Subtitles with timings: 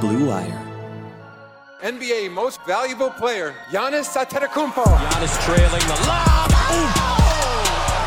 [0.00, 0.62] Blue Wire.
[1.82, 4.84] NBA Most Valuable Player, Giannis Antetokounmpo.
[4.84, 6.50] Giannis trailing the lob.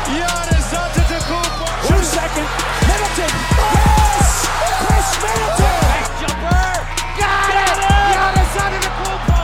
[0.08, 1.66] Giannis Antetokounmpo.
[1.88, 2.48] Two second.
[2.88, 3.32] Middleton.
[3.76, 4.48] Yes!
[4.80, 5.76] Khris Middleton.
[5.92, 6.64] Nice jumper.
[7.20, 7.76] Got it.
[8.16, 9.40] Giannis Antetokounmpo.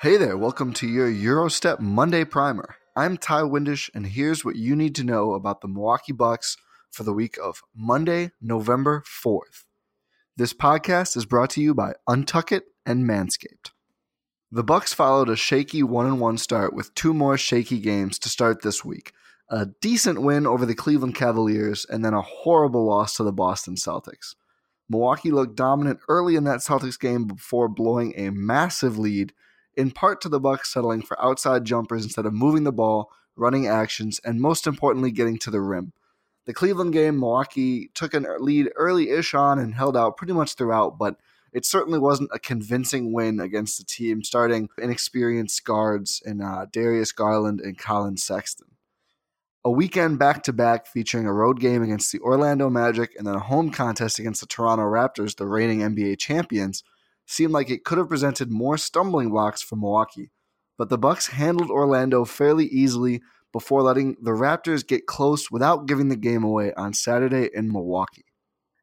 [0.00, 2.76] Hey there, welcome to your Eurostep Monday Primer.
[2.94, 6.56] I'm Ti Windisch, and here's what you need to know about the Milwaukee Bucks
[6.94, 9.64] for the week of Monday, November 4th.
[10.36, 13.72] This podcast is brought to you by Untuckit and Manscaped.
[14.52, 18.84] The Bucks followed a shaky 1-1 start with two more shaky games to start this
[18.84, 19.12] week.
[19.48, 23.74] A decent win over the Cleveland Cavaliers and then a horrible loss to the Boston
[23.74, 24.36] Celtics.
[24.88, 29.32] Milwaukee looked dominant early in that Celtics game before blowing a massive lead
[29.76, 33.66] in part to the Bucks settling for outside jumpers instead of moving the ball, running
[33.66, 35.92] actions, and most importantly, getting to the rim.
[36.46, 40.98] The Cleveland game, Milwaukee took a lead early-ish on and held out pretty much throughout,
[40.98, 41.16] but
[41.52, 47.12] it certainly wasn't a convincing win against the team starting inexperienced guards in uh, Darius
[47.12, 48.66] Garland and Collin Sexton.
[49.64, 53.70] A weekend back-to-back featuring a road game against the Orlando Magic and then a home
[53.70, 56.82] contest against the Toronto Raptors, the reigning NBA champions,
[57.24, 60.30] seemed like it could have presented more stumbling blocks for Milwaukee,
[60.76, 63.22] but the Bucks handled Orlando fairly easily
[63.54, 68.24] before letting the Raptors get close without giving the game away on Saturday in Milwaukee.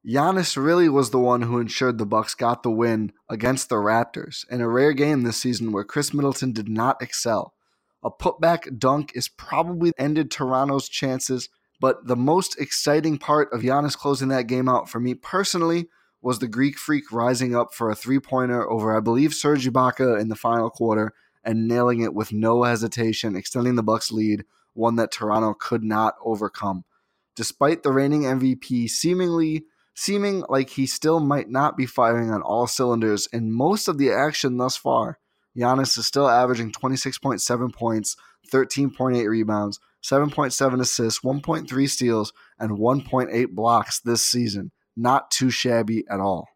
[0.07, 4.49] Giannis really was the one who ensured the Bucks got the win against the Raptors
[4.49, 7.53] in a rare game this season where Khris Middleton did not excel.
[8.01, 11.49] A putback dunk is probably ended Toronto's chances,
[11.81, 15.89] but the most exciting part of Giannis closing that game out for me personally
[16.21, 20.17] was the Greek Freak rising up for a three pointer over, I believe, Serge Ibaka
[20.17, 21.11] in the final quarter
[21.43, 26.15] and nailing it with no hesitation, extending the Bucks' lead, one that Toronto could not
[26.23, 26.83] overcome.
[27.35, 32.65] Despite the reigning MVP seemingly seeming like he still might not be firing on all
[32.65, 35.19] cylinders in most of the action thus far,
[35.55, 38.15] Giannis is still averaging 26.7 points,
[38.51, 46.19] 13.8 rebounds, 7.7 assists, 1.3 steals, and 1.8 blocks this season not too shabby at
[46.19, 46.49] all.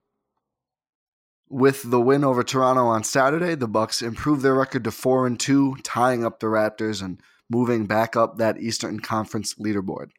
[1.49, 5.39] With the win over Toronto on Saturday, the Bucks improved their record to 4 and
[5.39, 10.09] 2, tying up the Raptors and moving back up that Eastern Conference leaderboard.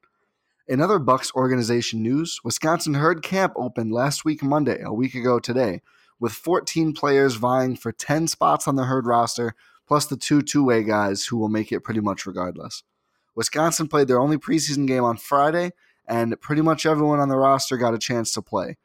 [0.68, 5.38] In other Bucks organization news, Wisconsin Herd Camp opened last week Monday, a week ago
[5.38, 5.80] today,
[6.18, 9.54] with 14 players vying for 10 spots on the Herd roster,
[9.86, 12.82] plus the two two-way guys who will make it pretty much regardless.
[13.36, 15.72] Wisconsin played their only preseason game on Friday
[16.08, 18.76] and pretty much everyone on the roster got a chance to play.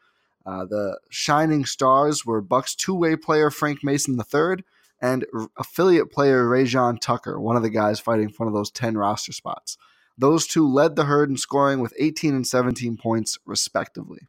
[0.46, 4.64] Uh, the shining stars were Bucks two-way player Frank Mason III
[5.02, 5.26] and
[5.58, 9.32] affiliate player Rayjon Tucker, one of the guys fighting for one of those 10 roster
[9.32, 9.78] spots.
[10.18, 14.28] Those two led the herd in scoring with 18 and 17 points, respectively.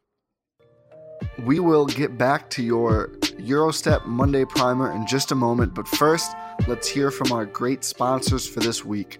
[1.45, 6.33] We will get back to your Eurostep Monday primer in just a moment, but first,
[6.67, 9.19] let's hear from our great sponsors for this week.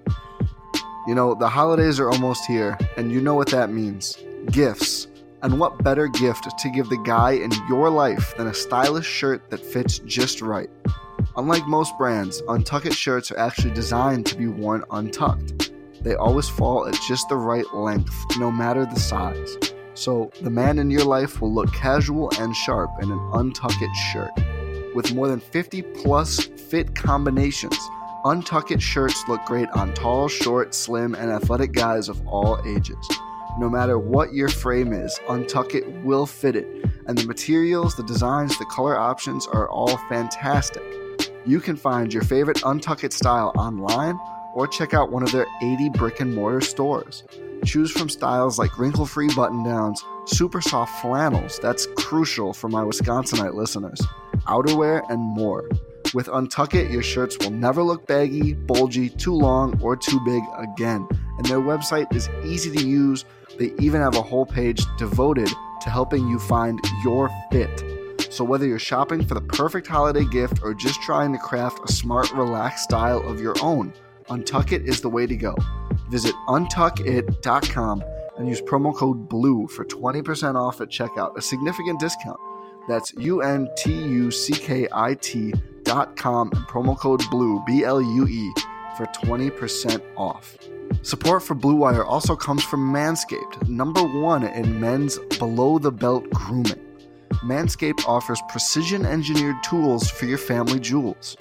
[1.08, 4.18] You know, the holidays are almost here, and you know what that means
[4.52, 5.08] gifts.
[5.42, 9.50] And what better gift to give the guy in your life than a stylish shirt
[9.50, 10.70] that fits just right?
[11.36, 15.72] Unlike most brands, Untuckit shirts are actually designed to be worn untucked.
[16.04, 19.58] They always fall at just the right length, no matter the size.
[19.96, 24.32] So the man in your life will look casual and sharp in an Untuckit shirt.
[24.94, 27.80] With more than 50 plus fit combinations,
[28.26, 33.10] Untuckit shirts look great on tall, short, slim, and athletic guys of all ages.
[33.58, 36.68] No matter what your frame is, Untuckit will fit it,
[37.08, 40.84] and the materials, the designs, the color options are all fantastic.
[41.46, 44.18] You can find your favorite Untuckit style online
[44.54, 47.24] or check out one of their 80 brick and mortar stores.
[47.66, 52.82] Choose from styles like wrinkle free button downs, super soft flannels, that's crucial for my
[52.82, 54.02] Wisconsinite listeners,
[54.48, 55.68] outerwear, and more.
[56.14, 61.08] With Untuckit, your shirts will never look baggy, bulgy, too long, or too big again.
[61.38, 63.26] And their website is easy to use.
[63.60, 65.50] They even have a whole page devoted
[65.82, 67.84] to helping you find your fit.
[68.34, 71.92] So, whether you're shopping for the perfect holiday gift or just trying to craft a
[71.92, 73.94] smart, relaxed style of your own,
[74.28, 75.56] Untuckit is the way to go.
[76.10, 78.04] Visit untuckit.com
[78.40, 82.40] and use promo code BLUE for 20% off at checkout, a significant discount.
[82.88, 88.02] That's U N T U C K I T.com and promo code BLUE, B L
[88.02, 88.52] U E,
[88.98, 90.58] for 20% off.
[91.04, 96.28] Support for Blue Wire also comes from Manscaped, number one in men's below the belt
[96.32, 96.93] grooming.
[97.44, 101.36] Manscaped offers precision engineered tools for your family jewels.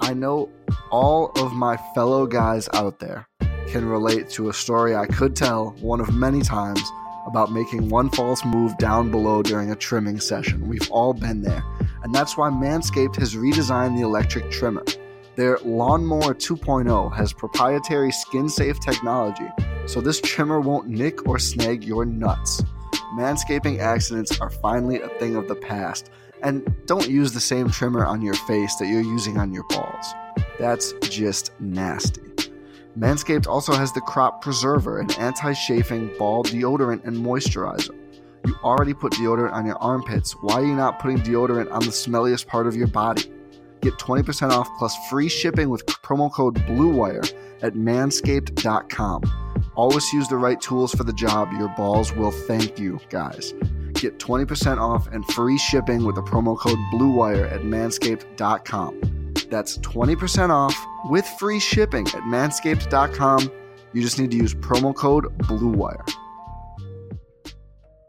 [0.00, 0.48] I know
[0.92, 3.26] all of my fellow guys out there
[3.66, 6.80] can relate to a story I could tell one of many times
[7.26, 10.68] about making one false move down below during a trimming session.
[10.68, 11.64] We've all been there.
[12.04, 14.84] And that's why Manscaped has redesigned the electric trimmer.
[15.34, 19.48] Their Lawnmower 2.0 has proprietary skin safe technology,
[19.86, 22.62] so this trimmer won't nick or snag your nuts.
[23.14, 26.10] Manscaping accidents are finally a thing of the past,
[26.42, 30.14] and don't use the same trimmer on your face that you're using on your balls.
[30.58, 32.22] That's just nasty.
[32.98, 37.96] Manscaped also has the Crop Preserver, an anti chafing ball deodorant and moisturizer.
[38.46, 40.32] You already put deodorant on your armpits.
[40.32, 43.32] Why are you not putting deodorant on the smelliest part of your body?
[43.80, 49.41] Get 20% off plus free shipping with promo code BLUEWIRE at manscaped.com.
[49.74, 51.52] Always use the right tools for the job.
[51.52, 53.54] Your balls will thank you, guys.
[53.94, 59.32] Get 20% off and free shipping with the promo code BLUEWIRE at manscaped.com.
[59.48, 60.76] That's 20% off
[61.08, 63.50] with free shipping at manscaped.com.
[63.92, 66.04] You just need to use promo code BLUEWIRE.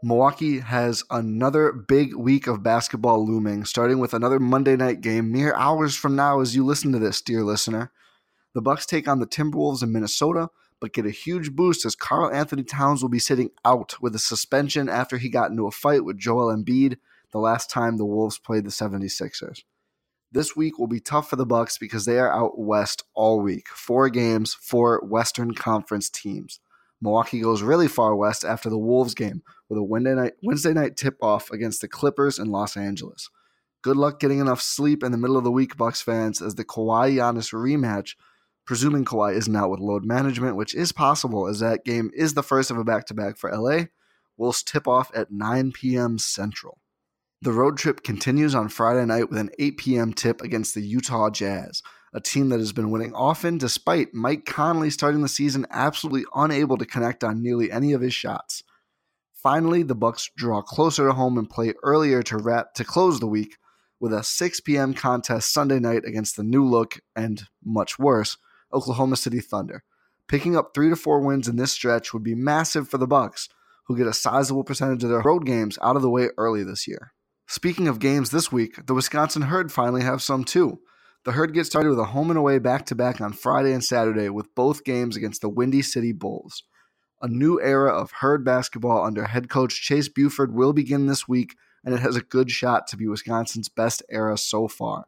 [0.02, 5.54] Milwaukee has another big week of basketball looming, starting with another Monday night game mere
[5.54, 7.90] hours from now as you listen to this, dear listener.
[8.52, 10.50] The Bucks take on the Timberwolves in Minnesota,
[10.84, 14.18] but get a huge boost as Karl Anthony Towns will be sitting out with a
[14.18, 16.98] suspension after he got into a fight with Joel Embiid
[17.30, 19.62] the last time the Wolves played the 76ers.
[20.30, 23.68] This week will be tough for the Bucks because they are out west all week.
[23.68, 26.60] Four games, four Western Conference teams.
[27.00, 30.98] Milwaukee goes really far west after the Wolves game with a Wednesday night, Wednesday night
[30.98, 33.30] tip off against the Clippers in Los Angeles.
[33.80, 36.64] Good luck getting enough sleep in the middle of the week, Bucks fans, as the
[36.66, 38.16] Kawhi Giannis rematch,
[38.66, 42.42] presuming Kawhi isn't out with load management, which is possible as that game is the
[42.42, 43.84] first of a back to back for LA,
[44.36, 46.18] will tip off at 9 p.m.
[46.18, 46.78] Central.
[47.42, 50.12] The road trip continues on Friday night with an 8 p.m.
[50.12, 51.82] tip against the Utah Jazz
[52.14, 56.78] a team that has been winning often despite Mike Conley starting the season absolutely unable
[56.78, 58.62] to connect on nearly any of his shots.
[59.34, 63.26] Finally, the Bucks draw closer to home and play earlier to wrap to close the
[63.26, 63.56] week
[64.00, 64.94] with a 6 p.m.
[64.94, 68.38] contest Sunday night against the new look and much worse
[68.74, 69.84] Oklahoma City Thunder.
[70.28, 73.48] Picking up 3 to 4 wins in this stretch would be massive for the Bucks,
[73.86, 76.88] who get a sizable percentage of their road games out of the way early this
[76.88, 77.12] year.
[77.46, 80.80] Speaking of games this week, the Wisconsin Herd finally have some too.
[81.24, 83.84] The Herd gets started with a home and away back to back on Friday and
[83.84, 86.62] Saturday with both games against the Windy City Bulls.
[87.20, 91.56] A new era of Herd basketball under head coach Chase Buford will begin this week,
[91.84, 95.06] and it has a good shot to be Wisconsin's best era so far.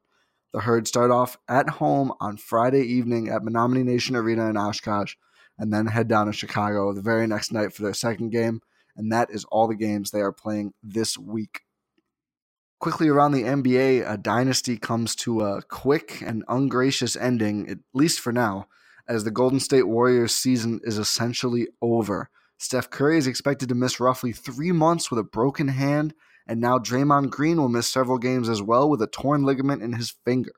[0.56, 5.14] The Herd start off at home on Friday evening at Menominee Nation Arena in Oshkosh,
[5.58, 8.62] and then head down to Chicago the very next night for their second game,
[8.96, 11.60] and that is all the games they are playing this week.
[12.80, 18.20] Quickly around the NBA, a dynasty comes to a quick and ungracious ending, at least
[18.20, 18.66] for now,
[19.06, 22.30] as the Golden State Warriors season is essentially over.
[22.56, 26.14] Steph Curry is expected to miss roughly three months with a broken hand,
[26.46, 29.94] And now Draymond Green will miss several games as well with a torn ligament in
[29.94, 30.52] his finger.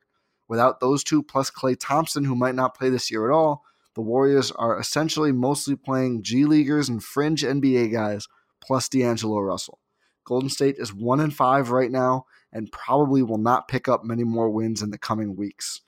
[0.48, 3.64] Without those two, plus Klay Thompson, who might not play this year at all,
[3.94, 8.28] the Warriors are essentially mostly playing G Leaguers and fringe NBA guys,
[8.60, 9.80] plus D'Angelo Russell.
[10.24, 14.24] Golden State is 1 and 5 right now and probably will not pick up many
[14.24, 15.80] more wins in the coming weeks.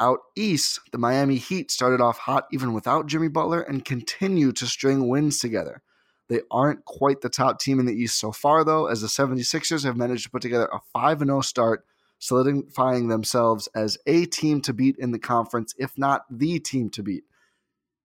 [0.00, 4.66] Out east, the Miami Heat started off hot even without Jimmy Butler and continue to
[4.66, 5.82] string wins together.
[6.28, 9.84] They aren't quite the top team in the East so far, though, as the 76ers
[9.84, 11.84] have managed to put together a 5 0 start,
[12.18, 17.02] solidifying themselves as a team to beat in the conference, if not the team to
[17.02, 17.24] beat.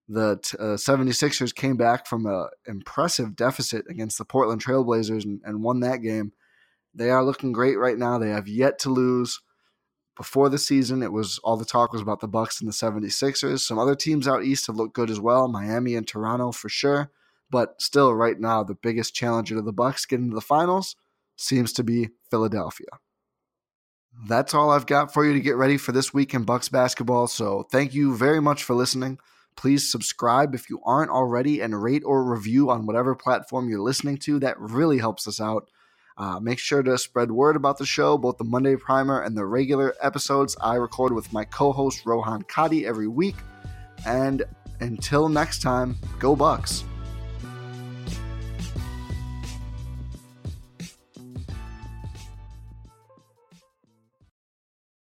[0.09, 5.63] The uh, 76ers came back from an impressive deficit against the Portland Trailblazers and, and
[5.63, 6.33] won that game.
[6.93, 8.17] They are looking great right now.
[8.17, 9.39] They have yet to lose.
[10.17, 13.59] Before the season, it was all the talk was about the Bucks and the 76ers.
[13.59, 17.11] Some other teams out east have looked good as well, Miami and Toronto for sure.
[17.51, 20.95] But still, right now, the biggest challenger to the Bucks getting to the finals
[21.35, 22.89] seems to be Philadelphia.
[24.27, 27.27] That's all I've got for you to get ready for this week in Bucks basketball.
[27.27, 29.17] So thank you very much for listening.
[29.55, 34.17] Please subscribe if you aren't already and rate or review on whatever platform you're listening
[34.17, 34.39] to.
[34.39, 35.69] That really helps us out.
[36.17, 39.45] Uh, make sure to spread word about the show, both the Monday Primer and the
[39.45, 43.35] regular episodes I record with my co host Rohan Kadi every week.
[44.05, 44.43] And
[44.81, 46.83] until next time, go Bucks.